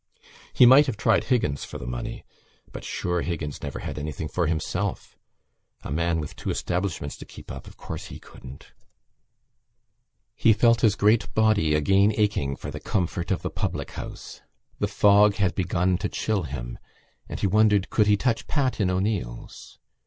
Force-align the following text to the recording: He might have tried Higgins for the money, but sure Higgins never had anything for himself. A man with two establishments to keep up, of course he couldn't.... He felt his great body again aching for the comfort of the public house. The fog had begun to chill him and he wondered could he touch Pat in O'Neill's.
He 0.51 0.65
might 0.65 0.87
have 0.87 0.97
tried 0.97 1.25
Higgins 1.25 1.63
for 1.63 1.77
the 1.77 1.85
money, 1.85 2.25
but 2.71 2.83
sure 2.83 3.21
Higgins 3.21 3.61
never 3.61 3.77
had 3.77 3.99
anything 3.99 4.27
for 4.27 4.47
himself. 4.47 5.15
A 5.83 5.91
man 5.91 6.19
with 6.19 6.35
two 6.35 6.49
establishments 6.49 7.15
to 7.17 7.23
keep 7.23 7.51
up, 7.51 7.67
of 7.67 7.77
course 7.77 8.05
he 8.05 8.17
couldn't.... 8.19 8.71
He 10.35 10.53
felt 10.53 10.81
his 10.81 10.95
great 10.95 11.31
body 11.35 11.75
again 11.75 12.13
aching 12.17 12.55
for 12.55 12.71
the 12.71 12.79
comfort 12.79 13.29
of 13.29 13.43
the 13.43 13.51
public 13.51 13.91
house. 13.91 14.41
The 14.79 14.87
fog 14.87 15.35
had 15.35 15.53
begun 15.53 15.99
to 15.99 16.09
chill 16.09 16.45
him 16.45 16.79
and 17.29 17.39
he 17.39 17.45
wondered 17.45 17.91
could 17.91 18.07
he 18.07 18.17
touch 18.17 18.47
Pat 18.47 18.79
in 18.81 18.89
O'Neill's. 18.89 19.77